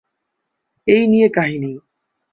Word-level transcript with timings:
এই 0.87 1.03
নিয়ে 1.07 1.27
কাহিনী। 1.29 1.73